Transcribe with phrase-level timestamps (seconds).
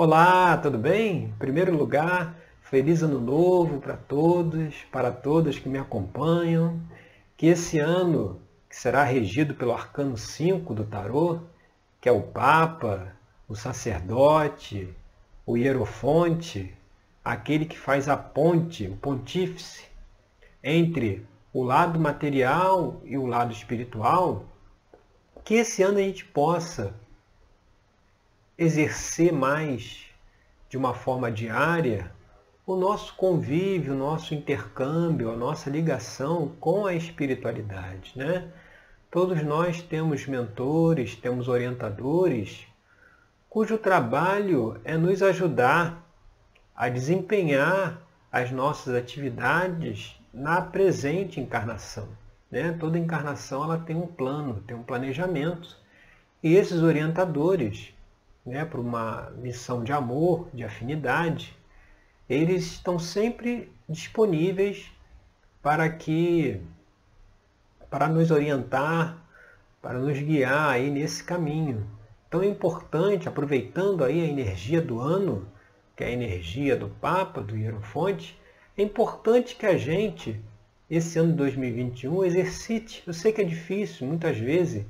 [0.00, 1.24] Olá, tudo bem?
[1.24, 6.80] Em primeiro lugar, feliz ano novo para todos, para todas que me acompanham.
[7.36, 8.40] Que esse ano,
[8.70, 11.40] que será regido pelo arcano 5 do tarô,
[12.00, 13.12] que é o Papa,
[13.48, 14.88] o sacerdote,
[15.44, 16.72] o hierofonte,
[17.24, 19.84] aquele que faz a ponte, o pontífice,
[20.62, 24.44] entre o lado material e o lado espiritual,
[25.44, 26.94] que esse ano a gente possa
[28.58, 30.06] exercer mais
[30.68, 32.10] de uma forma diária
[32.66, 38.12] o nosso convívio, o nosso intercâmbio, a nossa ligação com a espiritualidade.
[38.14, 38.46] Né?
[39.10, 42.66] Todos nós temos mentores, temos orientadores,
[43.48, 46.04] cujo trabalho é nos ajudar
[46.76, 52.06] a desempenhar as nossas atividades na presente encarnação.
[52.50, 52.76] Né?
[52.78, 55.74] Toda encarnação ela tem um plano, tem um planejamento.
[56.42, 57.94] E esses orientadores
[58.48, 61.56] né, para uma missão de amor, de afinidade,
[62.28, 64.90] eles estão sempre disponíveis
[65.62, 66.60] para que
[67.90, 69.16] para nos orientar,
[69.80, 71.86] para nos guiar aí nesse caminho.
[72.26, 75.48] Então é importante, aproveitando aí a energia do ano,
[75.96, 78.38] que é a energia do Papa, do Hierofonte,
[78.76, 80.38] é importante que a gente,
[80.90, 83.02] esse ano de 2021, exercite.
[83.06, 84.84] Eu sei que é difícil, muitas vezes,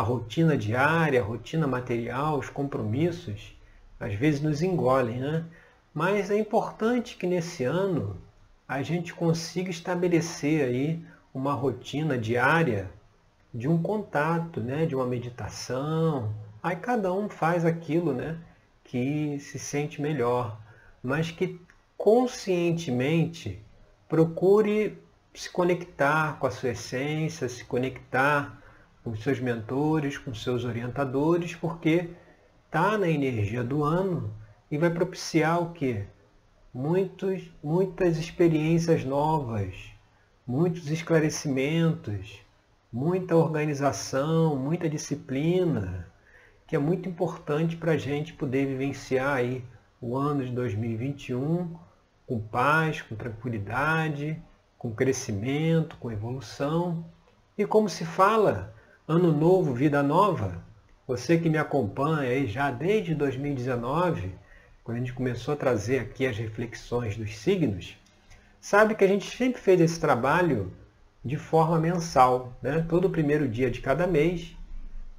[0.00, 3.54] a rotina diária, a rotina material, os compromissos,
[3.98, 5.44] às vezes nos engolem, né?
[5.92, 8.16] Mas é importante que nesse ano
[8.66, 12.90] a gente consiga estabelecer aí uma rotina diária
[13.52, 14.86] de um contato, né?
[14.86, 16.32] de uma meditação.
[16.62, 18.38] Aí cada um faz aquilo né?
[18.84, 20.58] que se sente melhor,
[21.02, 21.60] mas que
[21.98, 23.60] conscientemente
[24.08, 24.96] procure
[25.34, 28.60] se conectar com a sua essência, se conectar
[29.02, 32.10] com seus mentores, com seus orientadores, porque
[32.66, 34.32] está na energia do ano
[34.70, 36.06] e vai propiciar o quê?
[36.72, 39.74] Muitos, muitas experiências novas,
[40.46, 42.40] muitos esclarecimentos,
[42.92, 46.06] muita organização, muita disciplina,
[46.66, 49.64] que é muito importante para a gente poder vivenciar aí
[50.00, 51.76] o ano de 2021
[52.26, 54.40] com paz, com tranquilidade,
[54.78, 57.04] com crescimento, com evolução.
[57.58, 58.72] E como se fala,
[59.12, 60.62] Ano novo, vida nova.
[61.04, 64.32] Você que me acompanha aí já desde 2019,
[64.84, 67.98] quando a gente começou a trazer aqui as reflexões dos signos,
[68.60, 70.72] sabe que a gente sempre fez esse trabalho
[71.24, 72.56] de forma mensal.
[72.62, 72.86] Né?
[72.88, 74.56] Todo primeiro dia de cada mês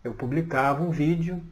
[0.05, 1.43] eu publicava um vídeo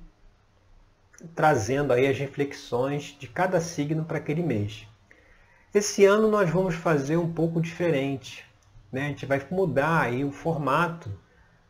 [1.35, 4.87] trazendo aí as reflexões de cada signo para aquele mês.
[5.73, 8.45] Esse ano nós vamos fazer um pouco diferente.
[8.93, 9.07] Né?
[9.07, 11.11] A gente vai mudar aí o formato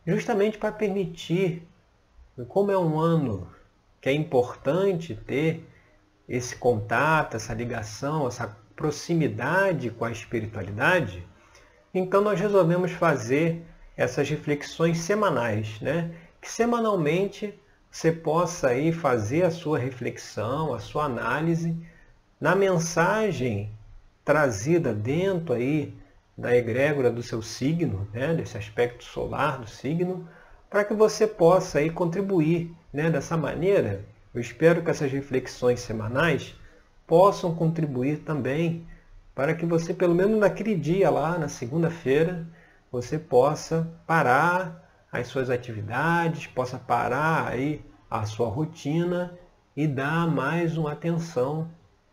[0.06, 1.66] justamente para permitir,
[2.48, 3.48] como é um ano
[4.00, 5.68] que é importante ter
[6.28, 11.26] esse contato, essa ligação, essa proximidade com a espiritualidade,
[11.92, 13.62] então nós resolvemos fazer
[13.96, 16.10] essas reflexões semanais, né?
[16.40, 17.52] Que semanalmente
[17.90, 21.76] você possa aí fazer a sua reflexão, a sua análise
[22.40, 23.70] na mensagem
[24.24, 25.92] trazida dentro aí
[26.40, 30.26] da egrégora do seu signo, né, desse aspecto solar do signo,
[30.70, 34.06] para que você possa aí contribuir né, dessa maneira.
[34.32, 36.54] Eu espero que essas reflexões semanais
[37.06, 38.86] possam contribuir também
[39.34, 42.46] para que você, pelo menos naquele dia lá, na segunda-feira,
[42.90, 49.38] você possa parar as suas atividades, possa parar aí a sua rotina
[49.76, 51.68] e dar mais uma atenção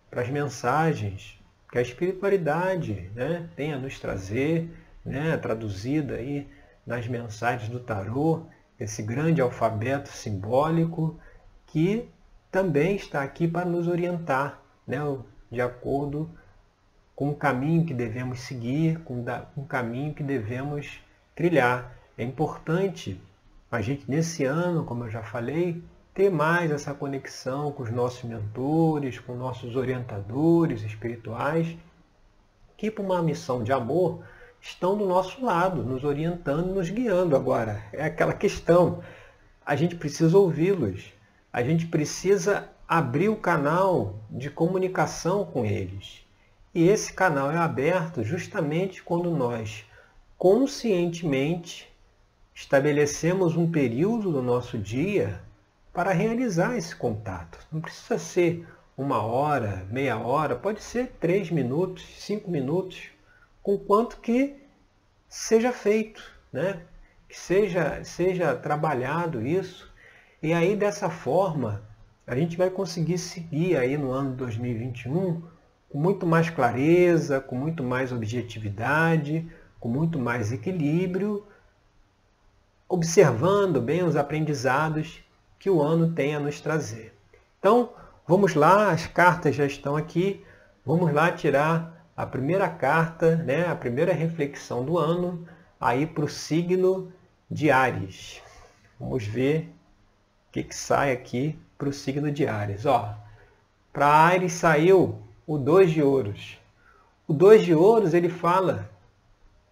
[0.10, 1.37] para as mensagens
[1.72, 4.70] que a espiritualidade né, tem a nos trazer,
[5.06, 6.48] né, traduzida aí
[6.86, 8.46] nas mensagens do tarô,
[8.80, 11.20] esse grande alfabeto simbólico
[11.66, 12.10] que
[12.52, 15.00] também está aqui para nos orientar, né,
[15.52, 16.30] de acordo
[17.16, 21.02] com o caminho que devemos seguir, com o caminho que devemos
[21.36, 21.92] trilhar.
[22.18, 23.20] É importante
[23.72, 25.84] a gente, nesse ano, como eu já falei,
[26.18, 31.78] ter mais essa conexão com os nossos mentores, com nossos orientadores espirituais,
[32.76, 34.24] que para uma missão de amor
[34.60, 37.36] estão do nosso lado, nos orientando, nos guiando.
[37.36, 39.04] Agora, é aquela questão,
[39.64, 41.14] a gente precisa ouvi-los,
[41.54, 46.26] a gente precisa abrir o canal de comunicação com eles.
[46.74, 49.86] E esse canal é aberto justamente quando nós
[50.36, 51.88] conscientemente
[52.56, 55.46] estabelecemos um período do nosso dia
[55.98, 57.58] para realizar esse contato.
[57.72, 63.10] Não precisa ser uma hora, meia hora, pode ser três minutos, cinco minutos,
[63.64, 64.58] com quanto que
[65.28, 66.22] seja feito,
[66.54, 66.82] né?
[67.28, 69.92] que seja, seja trabalhado isso.
[70.40, 71.82] E aí dessa forma
[72.28, 75.42] a gente vai conseguir seguir aí no ano de 2021
[75.90, 81.44] com muito mais clareza, com muito mais objetividade, com muito mais equilíbrio,
[82.88, 85.26] observando bem os aprendizados
[85.60, 87.14] que o ano tem a nos trazer.
[87.60, 87.92] Então,
[88.28, 90.46] vamos lá, as cartas já estão aqui,
[90.86, 95.48] vamos lá tirar a primeira carta, né, a primeira reflexão do ano,
[95.80, 97.12] aí para o signo
[97.50, 98.42] de Ares.
[99.00, 99.74] Vamos ver
[100.50, 102.84] o que, que sai aqui para o signo de Ares.
[103.94, 106.58] Para Ares saiu o dois de ouros.
[107.28, 108.90] O dois de ouros ele fala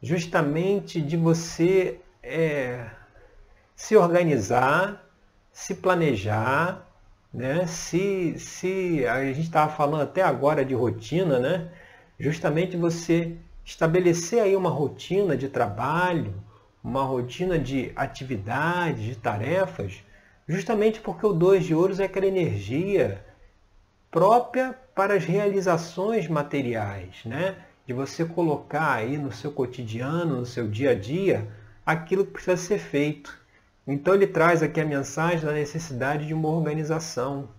[0.01, 2.85] justamente de você é,
[3.75, 5.04] se organizar,
[5.55, 6.85] se planejar,
[7.33, 7.65] né?
[7.65, 11.69] Se, se a gente estava falando até agora de rotina, né?
[12.19, 16.33] Justamente você estabelecer aí uma rotina de trabalho,
[16.83, 20.03] uma rotina de atividades, de tarefas,
[20.45, 23.25] justamente porque o dois de ouros é aquela energia
[24.11, 27.55] própria para as realizações materiais, né?
[27.87, 31.47] De você colocar aí no seu cotidiano, no seu dia a dia,
[31.85, 33.44] aquilo que precisa ser feito.
[33.87, 37.49] Então ele traz aqui a mensagem da necessidade de uma organização.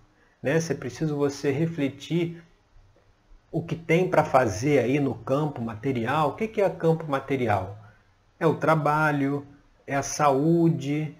[0.41, 0.57] Né?
[0.57, 2.43] É preciso você refletir
[3.51, 6.29] o que tem para fazer aí no campo material.
[6.29, 7.77] O que é campo material?
[8.39, 9.47] É o trabalho,
[9.85, 11.15] é a saúde,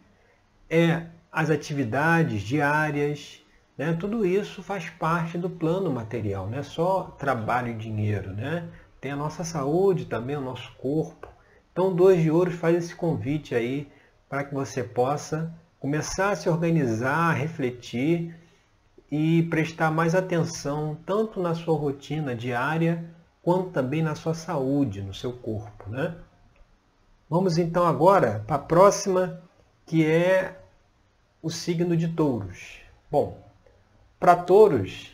[0.70, 3.42] é as atividades diárias,
[3.78, 3.96] né?
[4.00, 8.34] Tudo isso faz parte do plano material, não é só trabalho e dinheiro.
[8.34, 8.68] Né?
[9.00, 11.28] Tem a nossa saúde também, o nosso corpo.
[11.72, 13.88] Então, Dois de Ouros faz esse convite aí
[14.30, 18.36] para que você possa começar a se organizar, a refletir
[19.12, 23.06] e prestar mais atenção tanto na sua rotina diária
[23.42, 25.90] quanto também na sua saúde, no seu corpo.
[25.90, 26.14] Né?
[27.30, 29.42] Vamos então agora para a próxima,
[29.86, 30.60] que é
[31.42, 32.80] o signo de touros.
[33.10, 33.42] Bom,
[34.20, 35.12] para touros,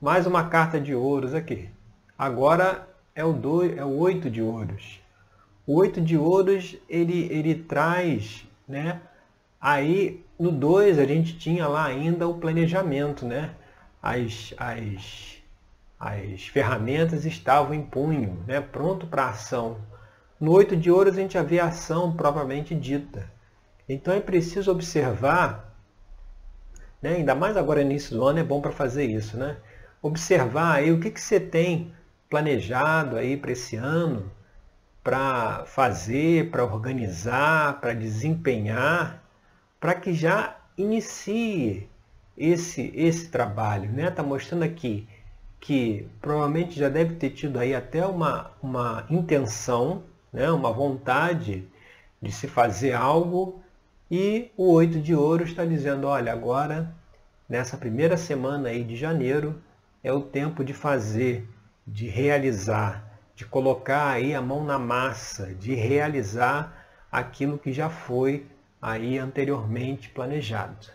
[0.00, 1.70] mais uma carta de ouros aqui.
[2.18, 5.01] Agora é o, dois, é o oito de ouros.
[5.66, 9.00] O oito de ouros, ele, ele traz, né?
[9.60, 13.54] Aí, no 2, a gente tinha lá ainda o planejamento, né?
[14.02, 15.36] As, as,
[16.00, 18.60] as ferramentas estavam em punho, né?
[18.60, 19.78] Pronto para ação.
[20.40, 23.30] No oito de ouros, a gente já vê a ação propriamente dita.
[23.88, 25.72] Então, é preciso observar
[27.02, 27.16] né?
[27.16, 29.56] Ainda mais agora no início do ano é bom para fazer isso, né?
[30.00, 31.92] Observar aí o que, que você tem
[32.30, 34.30] planejado aí para esse ano,
[35.02, 39.22] para fazer, para organizar, para desempenhar,
[39.80, 41.88] para que já inicie
[42.36, 43.90] esse, esse trabalho.
[43.90, 44.10] Está né?
[44.10, 45.08] Tá mostrando aqui
[45.60, 50.02] que provavelmente já deve ter tido aí até uma, uma intenção,
[50.32, 50.50] né?
[50.50, 51.64] uma vontade
[52.20, 53.62] de se fazer algo
[54.10, 56.94] e o oito de ouro está dizendo, olha, agora,
[57.48, 59.62] nessa primeira semana aí de janeiro,
[60.02, 61.48] é o tempo de fazer,
[61.86, 63.11] de realizar,
[63.42, 68.46] de colocar aí a mão na massa, de realizar aquilo que já foi
[68.80, 70.92] aí anteriormente planejado.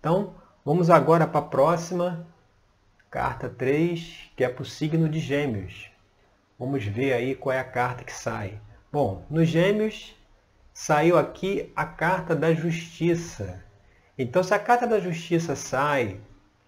[0.00, 2.26] Então, vamos agora para a próxima,
[3.08, 5.88] carta 3, que é para o signo de gêmeos.
[6.58, 8.60] Vamos ver aí qual é a carta que sai.
[8.92, 10.16] Bom, nos gêmeos,
[10.72, 13.62] saiu aqui a carta da justiça.
[14.18, 16.20] Então, se a carta da justiça sai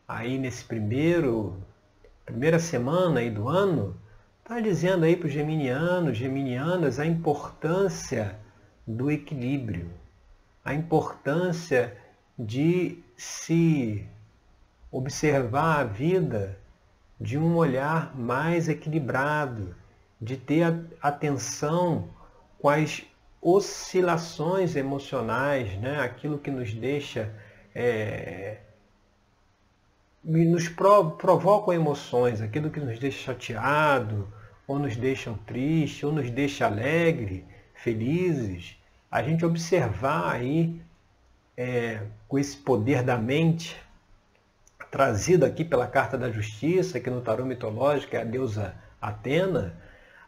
[0.07, 1.61] aí nesse primeiro
[2.25, 3.97] primeira semana aí do ano,
[4.47, 8.39] está dizendo aí para os geminianos, geminianas, a importância
[8.87, 9.91] do equilíbrio,
[10.65, 11.97] a importância
[12.39, 14.07] de se
[14.89, 16.57] observar a vida
[17.21, 19.75] de um olhar mais equilibrado,
[20.21, 20.63] de ter
[21.03, 22.09] atenção
[22.57, 23.03] com as
[23.43, 26.01] oscilações emocionais, né?
[26.01, 27.35] aquilo que nos deixa,
[27.75, 28.59] é,
[30.27, 34.27] nos provocam emoções, aquilo que nos deixa chateado,
[34.67, 38.77] ou nos deixam tristes, ou nos deixa alegre, felizes,
[39.09, 40.81] a gente observar aí
[41.57, 43.77] é, com esse poder da mente,
[44.91, 49.75] trazido aqui pela carta da justiça, que no tarô mitológico é a deusa Atena,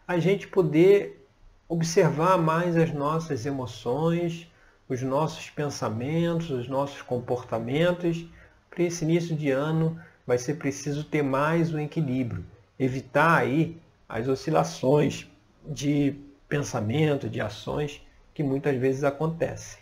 [0.07, 1.27] a gente poder
[1.69, 4.51] observar mais as nossas emoções,
[4.89, 8.25] os nossos pensamentos, os nossos comportamentos.
[8.71, 12.45] Para esse início de ano vai ser preciso ter mais um equilíbrio,
[12.79, 15.27] evitar aí as oscilações
[15.67, 16.15] de
[16.49, 18.01] pensamento, de ações
[18.33, 19.79] que muitas vezes acontecem.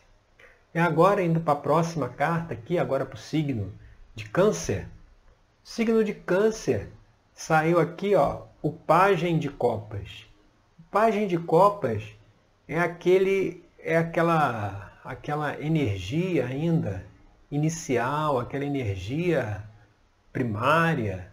[0.75, 3.73] E agora indo para a próxima carta aqui, agora para o signo
[4.15, 4.87] de câncer.
[5.63, 6.89] Signo de câncer
[7.35, 10.27] saiu aqui, ó, o pajem de copas.
[10.91, 12.03] Pajem de copas
[12.69, 17.05] é aquele é aquela aquela energia ainda
[17.51, 19.63] inicial, aquela energia
[20.33, 21.31] primária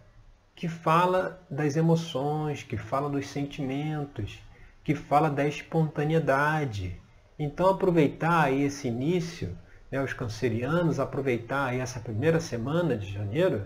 [0.54, 4.40] que fala das emoções, que fala dos sentimentos,
[4.84, 7.00] que fala da espontaneidade.
[7.38, 9.56] Então aproveitar esse início,
[9.90, 13.64] né, os cancerianos aproveitar essa primeira semana de janeiro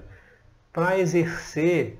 [0.72, 1.98] para exercer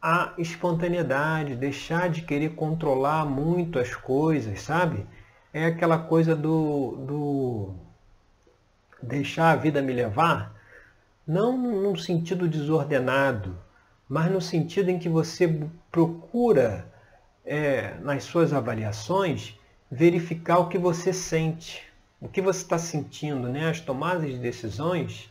[0.00, 5.06] a espontaneidade, deixar de querer controlar muito as coisas, sabe?
[5.52, 7.74] É aquela coisa do, do
[9.04, 10.54] deixar a vida me levar,
[11.26, 13.56] não num sentido desordenado,
[14.08, 16.86] mas no sentido em que você procura,
[17.44, 19.58] é, nas suas avaliações,
[19.90, 21.82] verificar o que você sente,
[22.20, 23.68] o que você está sentindo, né?
[23.68, 25.30] As tomadas de decisões,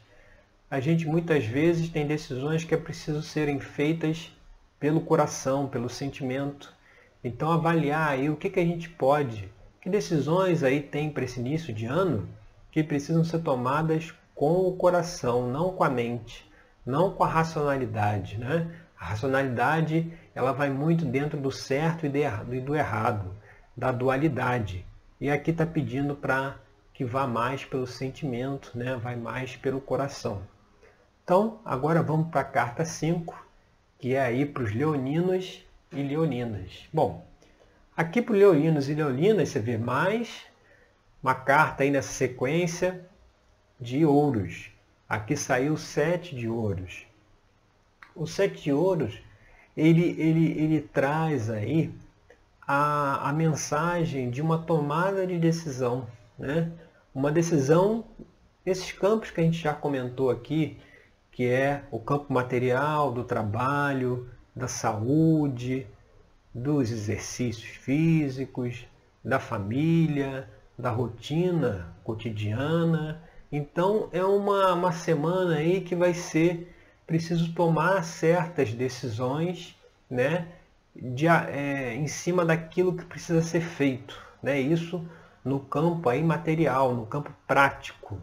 [0.69, 4.31] a gente muitas vezes tem decisões que é preciso serem feitas
[4.79, 6.73] pelo coração, pelo sentimento.
[7.23, 9.49] Então avaliar aí o que, que a gente pode,
[9.81, 12.27] que decisões aí tem para esse início de ano
[12.73, 16.51] que precisam ser tomadas com o coração, não com a mente,
[16.83, 18.39] não com a racionalidade.
[18.39, 18.67] Né?
[18.99, 23.31] A racionalidade ela vai muito dentro do certo e do errado,
[23.77, 24.83] da dualidade.
[25.21, 26.55] E aqui está pedindo para
[26.95, 28.95] que vá mais pelo sentimento, né?
[28.95, 30.41] vai mais pelo coração.
[31.23, 33.35] Então, agora vamos para a carta 5,
[33.99, 36.89] que é aí para os leoninos e leoninas.
[36.91, 37.23] Bom,
[37.95, 40.51] aqui para os leoninos e leoninas você vê mais
[41.23, 43.07] uma carta aí nessa sequência
[43.79, 44.69] de ouros.
[45.07, 47.07] Aqui saiu sete de ouros.
[48.13, 49.17] O sete de ouros,
[49.75, 51.93] ele, ele, ele traz aí
[52.67, 56.07] a, a mensagem de uma tomada de decisão.
[56.37, 56.69] Né?
[57.15, 58.03] Uma decisão,
[58.65, 60.77] esses campos que a gente já comentou aqui,
[61.31, 65.87] que é o campo material do trabalho, da saúde,
[66.53, 68.85] dos exercícios físicos,
[69.23, 73.21] da família, da rotina cotidiana.
[73.51, 76.73] Então é uma, uma semana aí que vai ser
[77.05, 79.75] preciso tomar certas decisões
[80.09, 80.47] né,
[80.95, 84.19] de, é, em cima daquilo que precisa ser feito.
[84.41, 84.59] Né?
[84.59, 85.05] Isso
[85.43, 88.17] no campo aí material, no campo prático.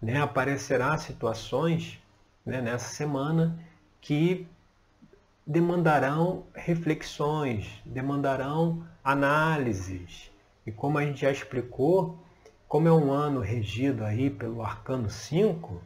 [0.00, 0.20] Né?
[0.20, 1.98] Aparecerá situações
[2.44, 3.58] né, nessa semana
[4.00, 4.46] que
[5.46, 10.30] demandarão reflexões, demandarão análises.
[10.66, 12.18] E como a gente já explicou,
[12.66, 15.80] como é um ano regido aí pelo Arcano 5,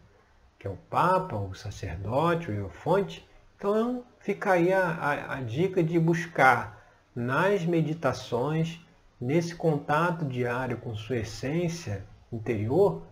[0.59, 5.83] que é o Papa, o sacerdote, o Iofonte, então fica aí a, a, a dica
[5.83, 6.81] de buscar
[7.15, 8.81] nas meditações,
[9.21, 13.03] nesse contato diário com sua essência interior,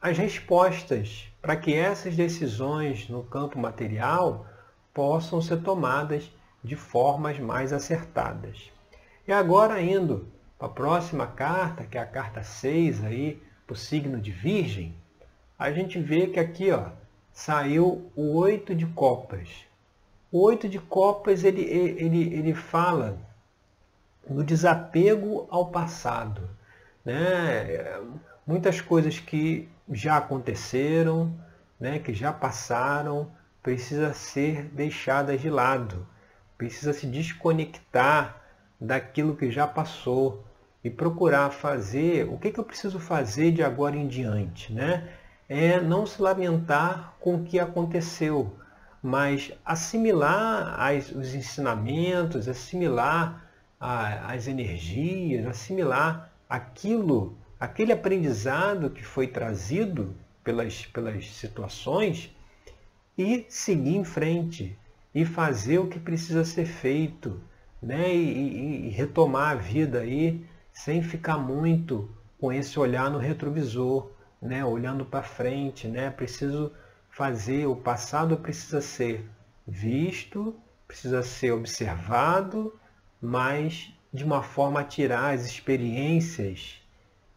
[0.00, 4.46] as respostas para que essas decisões no campo material
[4.94, 6.30] possam ser tomadas
[6.64, 8.70] de formas mais acertadas.
[9.28, 10.26] E agora indo
[10.62, 14.94] a próxima carta, que é a carta 6 aí, para o signo de Virgem,
[15.58, 16.84] a gente vê que aqui ó,
[17.32, 19.48] saiu o oito de copas.
[20.30, 23.18] O oito de copas ele, ele, ele fala
[24.30, 26.48] no desapego ao passado.
[27.04, 28.00] Né?
[28.46, 31.34] Muitas coisas que já aconteceram,
[31.78, 36.06] né, que já passaram, precisa ser deixadas de lado.
[36.56, 38.40] Precisa se desconectar
[38.80, 40.44] daquilo que já passou
[40.84, 44.72] e procurar fazer o que, que eu preciso fazer de agora em diante.
[44.72, 45.08] Né?
[45.48, 48.56] É não se lamentar com o que aconteceu,
[49.02, 53.44] mas assimilar as, os ensinamentos, assimilar
[53.78, 62.34] a, as energias, assimilar aquilo aquele aprendizado que foi trazido pelas, pelas situações
[63.16, 64.76] e seguir em frente
[65.14, 67.40] e fazer o que precisa ser feito,
[67.80, 68.12] né?
[68.12, 72.10] E, e, e, retomar a vida aí sem ficar muito
[72.40, 74.10] com esse olhar no retrovisor,
[74.40, 74.64] né?
[74.64, 76.10] Olhando para frente, né?
[76.10, 76.72] Preciso
[77.10, 79.28] fazer, o passado precisa ser
[79.66, 80.54] visto,
[80.86, 82.74] precisa ser observado,
[83.20, 86.80] mas de uma forma a tirar as experiências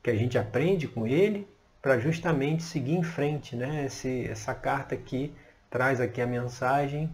[0.01, 1.47] que a gente aprende com ele
[1.81, 3.55] para justamente seguir em frente.
[3.55, 3.85] Né?
[3.85, 5.31] Esse, essa carta aqui
[5.69, 7.09] traz aqui a mensagem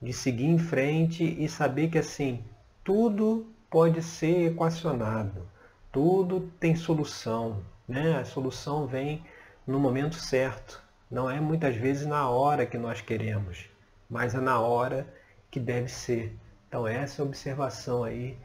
[0.00, 2.42] de seguir em frente e saber que assim,
[2.84, 5.46] tudo pode ser equacionado,
[5.92, 7.62] tudo tem solução.
[7.88, 8.16] Né?
[8.16, 9.24] A solução vem
[9.66, 10.82] no momento certo.
[11.10, 13.68] Não é muitas vezes na hora que nós queremos,
[14.08, 15.06] mas é na hora
[15.50, 16.36] que deve ser.
[16.68, 18.38] Então essa é a observação aí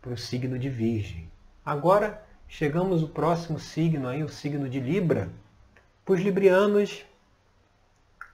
[0.00, 1.30] para o signo de Virgem.
[1.64, 2.22] Agora,
[2.54, 5.30] Chegamos ao próximo signo aí, o signo de Libra.
[6.04, 7.02] Para os librianos,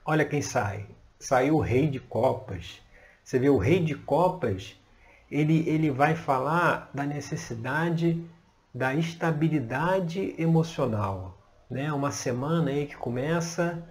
[0.05, 0.85] olha quem sai.
[1.17, 2.81] Saiu o rei de copas.
[3.23, 4.75] Você vê o rei de copas,
[5.31, 8.21] ele, ele vai falar da necessidade
[8.73, 11.37] da estabilidade emocional.
[11.69, 11.91] Né?
[11.91, 13.83] Uma semana aí que começa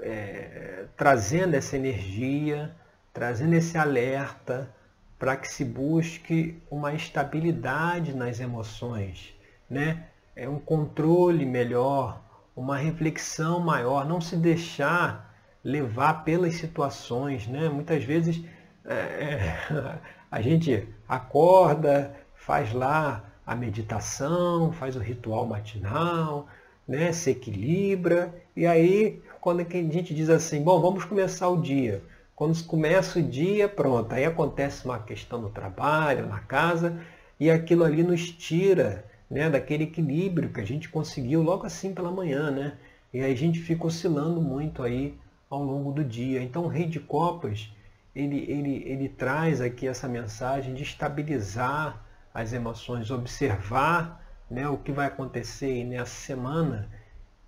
[0.00, 2.74] é, trazendo essa energia,
[3.12, 4.72] trazendo esse alerta
[5.18, 9.34] para que se busque uma estabilidade nas emoções,
[9.68, 10.04] né?
[10.36, 12.22] É um controle melhor,
[12.54, 17.68] uma reflexão maior, não se deixar levar pelas situações, né?
[17.68, 18.44] Muitas vezes
[18.84, 19.98] é,
[20.30, 26.46] a gente acorda, faz lá a meditação, faz o ritual matinal,
[26.86, 27.12] né?
[27.12, 32.02] Se equilibra e aí quando a gente diz assim, bom, vamos começar o dia.
[32.36, 37.00] Quando começa o dia, pronto, aí acontece uma questão no trabalho, na casa,
[37.40, 42.10] e aquilo ali nos tira né, daquele equilíbrio que a gente conseguiu logo assim pela
[42.10, 42.74] manhã, né?
[43.14, 46.42] E aí a gente fica oscilando muito aí ao longo do dia.
[46.42, 47.72] Então o Rei de Copas,
[48.14, 52.04] ele, ele, ele traz aqui essa mensagem de estabilizar
[52.40, 56.88] as emoções, observar né, o que vai acontecer nessa semana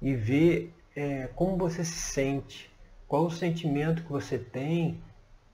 [0.03, 2.69] e ver é, como você se sente,
[3.07, 5.01] qual o sentimento que você tem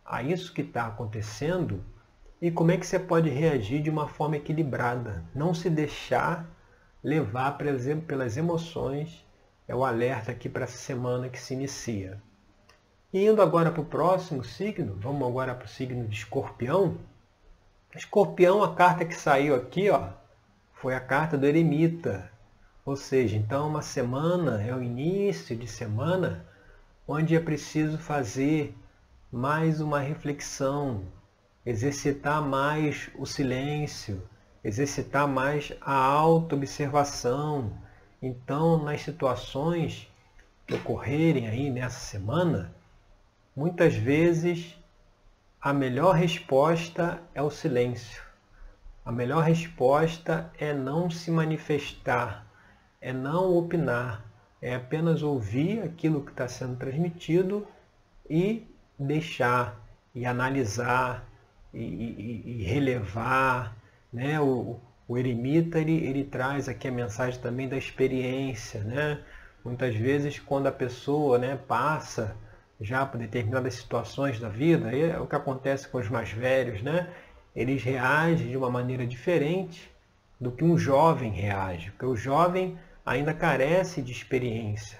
[0.04, 1.84] a isso que está acontecendo
[2.40, 5.22] e como é que você pode reagir de uma forma equilibrada.
[5.34, 6.48] Não se deixar
[7.04, 9.22] levar, por exemplo, pelas emoções.
[9.68, 12.22] É o alerta aqui para essa semana que se inicia.
[13.12, 16.96] E indo agora para o próximo signo, vamos agora para o signo de escorpião.
[17.96, 20.08] Escorpião, a carta que saiu aqui, ó,
[20.74, 22.30] foi a carta do eremita.
[22.84, 26.44] Ou seja, então uma semana é o início de semana
[27.08, 28.76] onde é preciso fazer
[29.32, 31.04] mais uma reflexão,
[31.64, 34.22] exercitar mais o silêncio,
[34.62, 37.72] exercitar mais a autoobservação.
[38.20, 40.08] Então, nas situações
[40.66, 42.74] que ocorrerem aí nessa semana,
[43.54, 44.75] muitas vezes
[45.60, 48.22] a melhor resposta é o silêncio.
[49.04, 52.46] A melhor resposta é não se manifestar,
[53.00, 54.24] é não opinar,
[54.60, 57.66] é apenas ouvir aquilo que está sendo transmitido
[58.28, 58.66] e
[58.98, 59.80] deixar,
[60.14, 61.24] e analisar,
[61.72, 63.76] e, e, e relevar.
[64.12, 64.40] Né?
[64.40, 68.82] O, o eremita ele, ele traz aqui a mensagem também da experiência.
[68.82, 69.20] Né?
[69.64, 72.36] Muitas vezes quando a pessoa né, passa
[72.80, 77.08] já por determinadas situações da vida, é o que acontece com os mais velhos, né?
[77.56, 79.90] eles reagem de uma maneira diferente
[80.38, 84.98] do que um jovem reage, porque o jovem ainda carece de experiência.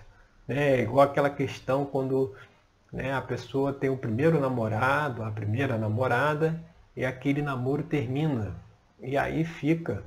[0.48, 0.80] Né?
[0.80, 2.34] Igual aquela questão quando
[2.90, 6.58] né, a pessoa tem o primeiro namorado, a primeira namorada,
[6.96, 8.54] e aquele namoro termina.
[9.00, 10.02] E aí fica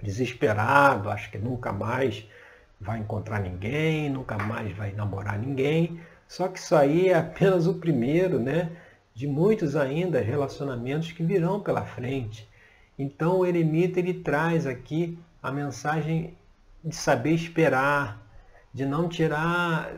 [0.00, 2.26] desesperado, acho que nunca mais
[2.80, 6.00] vai encontrar ninguém, nunca mais vai namorar ninguém.
[6.32, 8.70] Só que isso aí é apenas o primeiro, né?
[9.12, 12.48] De muitos ainda relacionamentos que virão pela frente.
[12.98, 16.34] Então o eremita ele traz aqui a mensagem
[16.82, 18.18] de saber esperar,
[18.72, 19.92] de não tirar,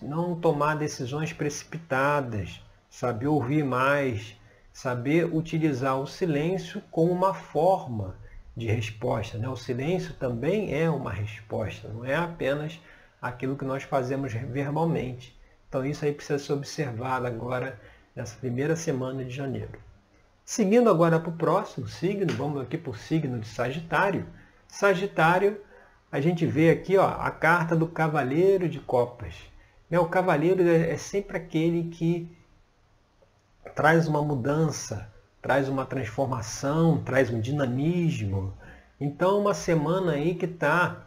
[0.00, 4.34] não tomar decisões precipitadas, saber ouvir mais,
[4.72, 8.16] saber utilizar o silêncio como uma forma
[8.56, 9.36] de resposta.
[9.36, 9.46] Né?
[9.46, 12.80] O silêncio também é uma resposta, não é apenas
[13.20, 15.38] aquilo que nós fazemos verbalmente.
[15.70, 17.80] Então isso aí precisa ser observado agora
[18.14, 19.78] nessa primeira semana de janeiro.
[20.44, 24.26] Seguindo agora para o próximo signo, vamos aqui para o signo de Sagitário.
[24.66, 25.60] Sagitário
[26.10, 29.32] a gente vê aqui ó, a carta do Cavaleiro de Copas.
[29.88, 32.28] Né, o Cavaleiro é, é sempre aquele que
[33.76, 35.08] traz uma mudança,
[35.40, 38.52] traz uma transformação, traz um dinamismo.
[39.00, 41.06] Então, uma semana aí que está,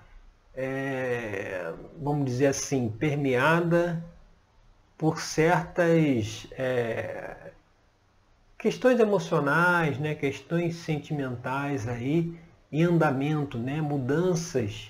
[0.56, 4.02] é, vamos dizer assim, permeada
[5.04, 7.36] por certas é,
[8.58, 12.40] questões emocionais, né, questões sentimentais aí
[12.72, 14.90] em andamento, né, mudanças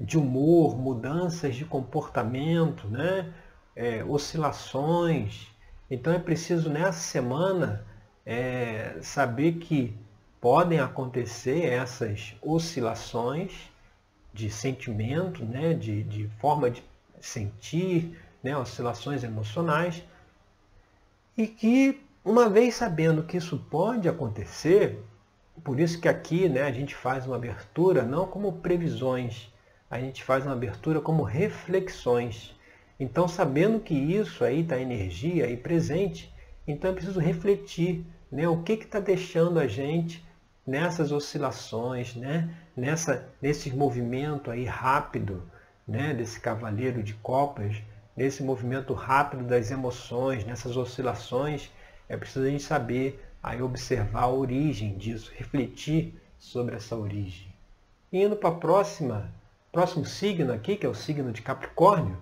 [0.00, 3.32] de humor, mudanças de comportamento, né?
[3.76, 5.46] É, oscilações.
[5.88, 7.86] Então é preciso nessa semana
[8.26, 9.96] é, saber que
[10.40, 13.70] podem acontecer essas oscilações
[14.34, 15.72] de sentimento, né?
[15.72, 16.82] de, de forma de
[17.20, 18.56] sentir, né?
[18.56, 20.02] oscilações emocionais,
[21.36, 25.02] e que uma vez sabendo que isso pode acontecer,
[25.64, 29.52] por isso que aqui né, a gente faz uma abertura não como previsões,
[29.90, 32.54] a gente faz uma abertura como reflexões.
[32.98, 36.32] Então, sabendo que isso aí está energia aí presente,
[36.66, 40.24] então é preciso refletir né, o que está deixando a gente
[40.66, 45.42] nessas oscilações, né, nessa, nesse movimento aí rápido
[45.86, 47.82] né, desse cavaleiro de copas,
[48.16, 51.70] nesse movimento rápido das emoções, nessas oscilações,
[52.08, 57.52] é preciso a gente saber aí observar a origem disso, refletir sobre essa origem.
[58.12, 59.32] E indo para a próxima
[59.72, 62.18] Próximo signo aqui, que é o signo de Capricórnio.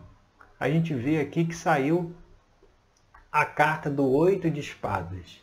[0.58, 2.14] a gente vê aqui que saiu
[3.32, 5.42] a carta do oito de espadas.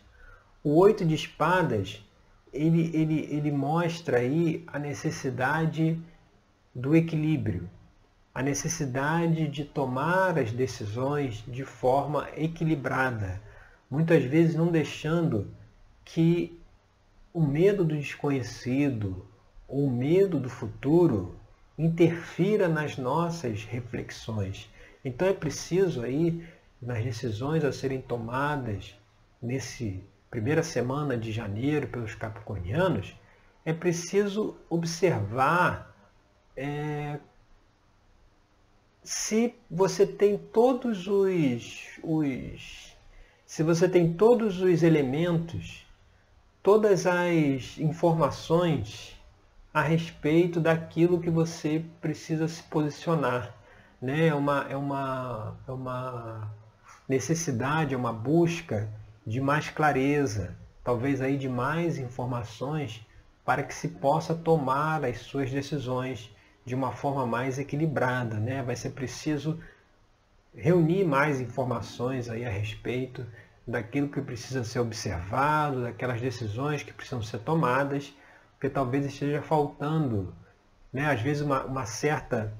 [0.63, 2.01] O oito de espadas,
[2.53, 6.01] ele, ele, ele mostra aí a necessidade
[6.73, 7.69] do equilíbrio,
[8.37, 13.41] a necessidade de tomar as decisões de forma equilibrada,
[13.89, 15.51] muitas vezes não deixando
[16.05, 16.61] que
[17.33, 19.25] o medo do desconhecido
[19.67, 21.35] ou o medo do futuro
[21.75, 24.69] interfira nas nossas reflexões.
[25.03, 26.47] Então é preciso aí,
[26.79, 28.95] nas decisões a serem tomadas
[29.41, 33.15] nesse primeira semana de janeiro pelos capricornianos,
[33.65, 35.91] é preciso observar
[36.55, 37.17] é,
[39.07, 42.93] se você tem todos os, os
[43.45, 45.85] se você tem todos os elementos,
[46.61, 49.15] todas as informações
[49.73, 53.55] a respeito daquilo que você precisa se posicionar.
[54.01, 54.27] Né?
[54.27, 56.51] É, uma, é, uma, é uma
[57.07, 58.89] necessidade, é uma busca
[59.25, 63.07] de mais clareza, talvez aí de mais informações
[63.45, 66.29] para que se possa tomar as suas decisões
[66.67, 68.35] de uma forma mais equilibrada.
[68.35, 68.61] Né?
[68.61, 69.57] Vai ser preciso
[70.53, 73.25] reunir mais informações aí a respeito
[73.65, 78.13] daquilo que precisa ser observado, daquelas decisões que precisam ser tomadas,
[78.51, 80.35] porque talvez esteja faltando,
[80.91, 82.53] né, às vezes, uma, uma certa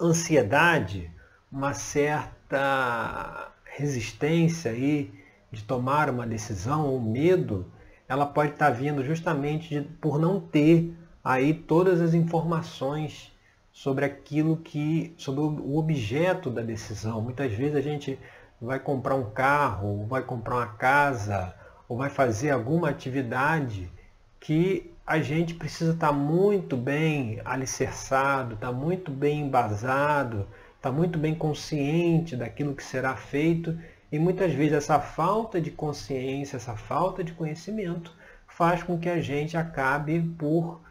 [0.00, 1.10] ansiedade,
[1.52, 5.12] uma certa resistência aí
[5.52, 7.70] de tomar uma decisão, ou medo,
[8.08, 10.94] ela pode estar vindo justamente de, por não ter
[11.28, 13.30] aí todas as informações
[13.70, 17.20] sobre aquilo que, sobre o objeto da decisão.
[17.20, 18.18] Muitas vezes a gente
[18.58, 21.54] vai comprar um carro, vai comprar uma casa,
[21.86, 23.92] ou vai fazer alguma atividade
[24.40, 31.34] que a gente precisa estar muito bem alicerçado, estar muito bem embasado, estar muito bem
[31.34, 33.78] consciente daquilo que será feito
[34.10, 39.20] e muitas vezes essa falta de consciência, essa falta de conhecimento faz com que a
[39.20, 40.87] gente acabe por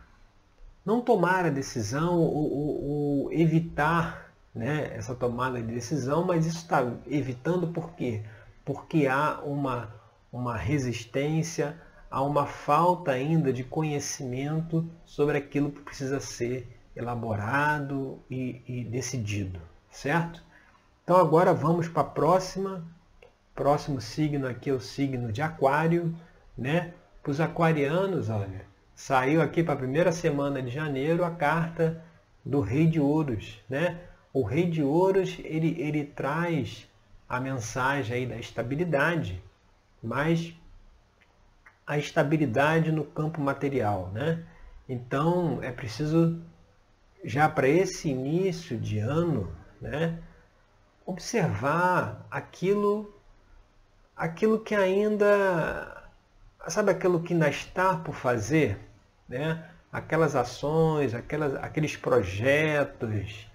[0.87, 2.89] não tomar a decisão ou, ou,
[3.25, 8.23] ou evitar né, essa tomada de decisão, mas isso está evitando por quê?
[8.63, 9.93] Porque há uma,
[10.31, 11.75] uma resistência,
[12.09, 19.59] há uma falta ainda de conhecimento sobre aquilo que precisa ser elaborado e, e decidido,
[19.91, 20.41] certo?
[21.03, 22.81] Então agora vamos para a próxima.
[23.53, 26.15] Próximo signo aqui é o signo de Aquário,
[26.57, 26.93] né?
[27.21, 32.03] Para os aquarianos, olha, saiu aqui para a primeira semana de janeiro a carta
[32.43, 34.01] do Rei de Ouros, né?
[34.33, 36.89] O Rei de Ouros, ele, ele traz
[37.29, 39.39] a mensagem aí da estabilidade,
[40.01, 40.51] mas
[41.85, 44.43] a estabilidade no campo material, né?
[44.89, 46.41] Então é preciso
[47.23, 50.17] já para esse início de ano, né,
[51.05, 53.13] observar aquilo
[54.15, 56.09] aquilo que ainda
[56.67, 58.86] sabe aquilo que ainda está por fazer,
[59.27, 59.63] né?
[59.91, 63.47] Aquelas ações, aquelas, aqueles projetos,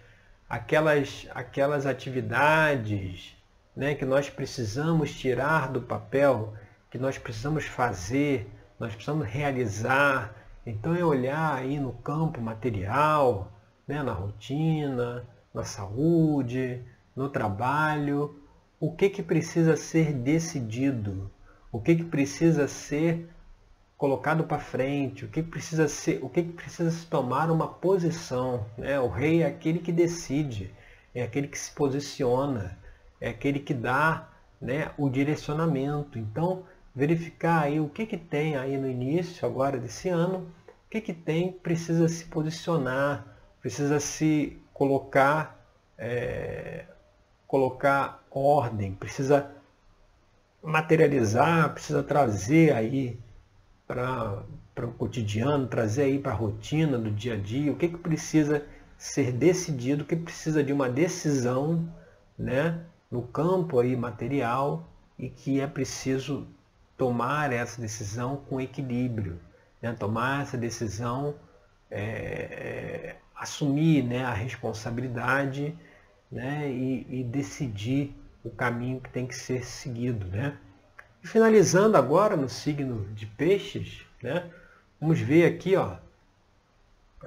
[0.48, 3.36] aquelas, aquelas atividades
[3.76, 6.52] né, que nós precisamos tirar do papel,
[6.90, 10.34] que nós precisamos fazer, nós precisamos realizar.
[10.66, 13.50] Então é olhar aí no campo material,
[13.86, 16.82] né, na rotina, na saúde,
[17.14, 18.38] no trabalho,
[18.80, 21.30] o que, que precisa ser decidido,
[21.70, 23.28] o que, que precisa ser
[24.02, 28.66] colocado para frente, o que precisa ser, o que precisa se tomar uma posição.
[28.76, 28.98] Né?
[28.98, 30.74] O rei é aquele que decide,
[31.14, 32.76] é aquele que se posiciona,
[33.20, 34.28] é aquele que dá
[34.60, 36.18] né, o direcionamento.
[36.18, 41.00] Então, verificar aí o que, que tem aí no início agora desse ano, o que,
[41.00, 43.24] que tem, precisa se posicionar,
[43.60, 45.64] precisa se colocar,
[45.96, 46.86] é,
[47.46, 49.48] colocar ordem, precisa
[50.60, 53.16] materializar, precisa trazer aí
[53.92, 57.98] para o cotidiano, trazer aí para a rotina do dia a dia, o que, que
[57.98, 58.64] precisa
[58.96, 61.92] ser decidido, o que precisa de uma decisão
[62.38, 66.46] né, no campo aí material e que é preciso
[66.96, 69.38] tomar essa decisão com equilíbrio,
[69.82, 71.34] né, tomar essa decisão,
[71.90, 75.76] é, assumir né, a responsabilidade
[76.30, 80.26] né, e, e decidir o caminho que tem que ser seguido.
[80.28, 80.56] Né?
[81.22, 84.50] Finalizando agora no signo de peixes, né?
[85.00, 85.96] vamos ver aqui, ó,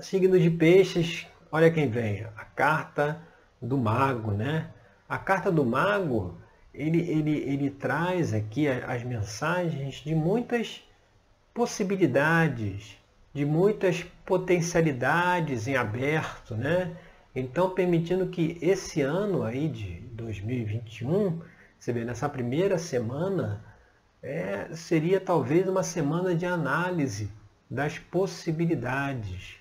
[0.01, 3.21] signo de peixes, olha quem vem, a carta
[3.61, 4.69] do mago, né?
[5.07, 6.37] A carta do mago,
[6.73, 10.83] ele, ele, ele traz aqui as mensagens de muitas
[11.53, 12.97] possibilidades,
[13.33, 16.95] de muitas potencialidades em aberto, né?
[17.33, 21.41] Então, permitindo que esse ano aí de 2021,
[21.79, 23.63] você vê, nessa primeira semana,
[24.25, 27.31] é, seria talvez uma semana de análise
[27.69, 29.57] das possibilidades.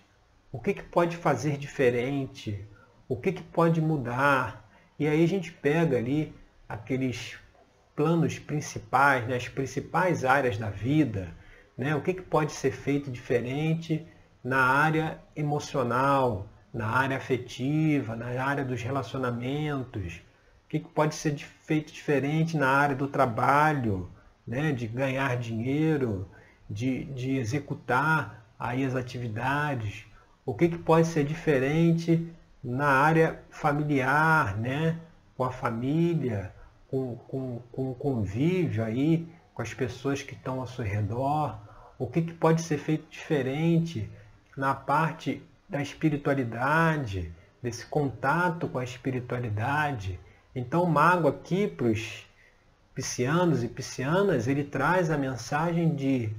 [0.51, 2.67] O que, que pode fazer diferente?
[3.07, 4.67] O que, que pode mudar?
[4.99, 6.35] E aí a gente pega ali
[6.67, 7.37] aqueles
[7.95, 11.29] planos principais, né, as principais áreas da vida,
[11.77, 14.07] né, o que, que pode ser feito diferente
[14.43, 20.23] na área emocional, na área afetiva, na área dos relacionamentos,
[20.65, 24.11] o que, que pode ser feito diferente na área do trabalho,
[24.47, 26.29] né, de ganhar dinheiro,
[26.69, 30.05] de, de executar aí as atividades,
[30.45, 32.31] o que, que pode ser diferente
[32.63, 34.99] na área familiar, né,
[35.37, 36.53] com a família,
[36.89, 41.59] com, com, com o convívio aí, com as pessoas que estão ao seu redor,
[41.99, 44.09] o que, que pode ser feito diferente
[44.57, 50.21] na parte da espiritualidade, desse contato com a espiritualidade.
[50.55, 52.27] Então o mago aqui para os
[52.95, 56.31] piscianos e piscianas, ele traz a mensagem de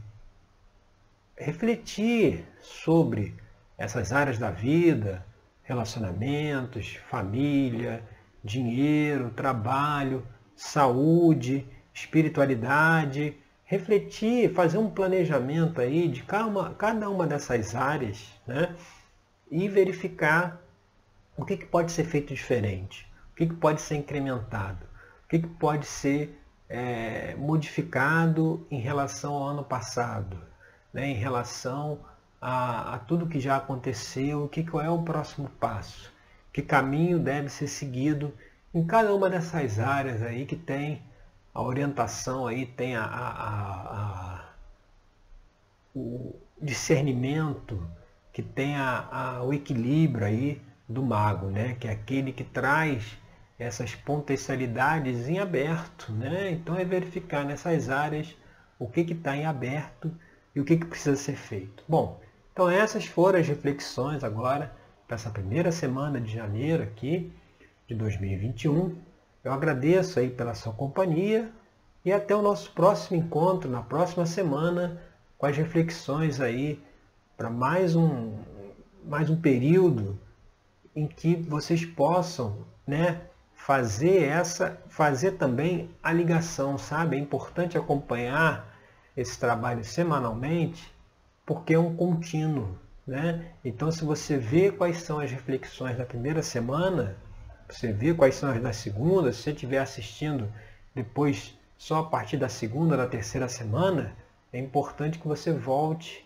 [1.38, 3.36] refletir sobre
[3.78, 5.26] essas áreas da vida,
[5.63, 8.02] relacionamentos, família,
[8.44, 18.74] dinheiro, trabalho, saúde, espiritualidade, refletir, fazer um planejamento aí de cada uma, dessas áreas, né?
[19.52, 20.62] E verificar
[21.36, 24.86] o que, que pode ser feito diferente, o que, que pode ser incrementado,
[25.26, 30.38] o que, que pode ser é, modificado em relação ao ano passado,
[30.93, 31.08] né?
[31.08, 31.99] em relação
[32.41, 36.12] a, a tudo que já aconteceu, o que, que é o próximo passo,
[36.51, 38.34] que caminho deve ser seguido
[38.73, 41.01] em cada uma dessas áreas aí que tem
[41.54, 44.45] a orientação aí, tem a, a
[45.95, 47.82] o discernimento,
[48.34, 48.75] que tem
[49.45, 51.75] o equilíbrio aí do mago, né?
[51.80, 53.17] que é aquele que traz
[53.58, 56.12] essas potencialidades em aberto.
[56.12, 56.52] Né?
[56.52, 58.36] Então é verificar nessas áreas
[58.78, 60.12] o que está em aberto
[60.54, 61.84] e o que, que precisa ser feito.
[61.88, 62.20] Bom,
[62.52, 64.74] então essas foram as reflexões agora
[65.08, 67.32] para essa primeira semana de janeiro aqui
[67.88, 68.96] de 2021.
[69.44, 71.52] Eu agradeço aí pela sua companhia
[72.04, 75.02] e até o nosso próximo encontro na próxima semana
[75.38, 76.82] com as reflexões aí
[77.38, 78.38] para mais um
[79.04, 80.20] mais um período
[80.96, 83.22] em que vocês possam, né,
[83.65, 87.15] fazer essa fazer também a ligação, sabe?
[87.17, 88.78] É importante acompanhar
[89.17, 90.93] esse trabalho semanalmente,
[91.43, 93.54] porque é um contínuo, né?
[93.63, 97.17] Então se você vê quais são as reflexões da primeira semana,
[97.67, 100.47] você vê quais são as da segunda, se você estiver assistindo
[100.93, 104.15] depois só a partir da segunda, da terceira semana,
[104.54, 106.23] é importante que você volte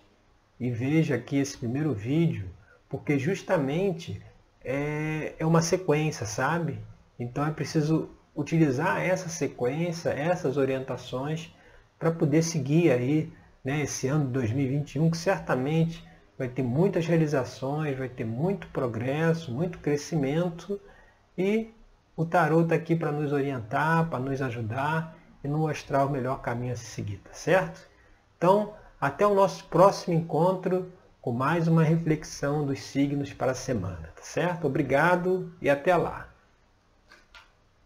[0.60, 2.50] e veja aqui esse primeiro vídeo,
[2.90, 4.22] porque justamente
[4.62, 6.78] é, é uma sequência, sabe?
[7.20, 11.54] Então é preciso utilizar essa sequência, essas orientações,
[11.98, 17.98] para poder seguir aí né, esse ano de 2021, que certamente vai ter muitas realizações,
[17.98, 20.80] vai ter muito progresso, muito crescimento
[21.38, 21.70] e
[22.16, 26.42] o tarot está aqui para nos orientar, para nos ajudar e nos mostrar o melhor
[26.42, 27.82] caminho a se seguir, tá certo?
[28.38, 34.10] Então, até o nosso próximo encontro com mais uma reflexão dos signos para a semana,
[34.16, 34.68] tá certo?
[34.68, 36.29] Obrigado e até lá!